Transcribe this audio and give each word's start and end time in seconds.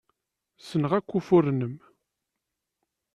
Ssneɣ 0.61 0.91
akk 0.97 1.09
ufuren-nnem. 1.17 1.75